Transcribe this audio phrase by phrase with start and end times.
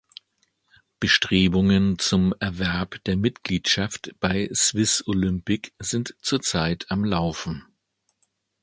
[0.99, 7.67] Bestrebungen zum Erwerb der Mitgliedschaft bei Swiss Olympic sind zurzeit am laufen.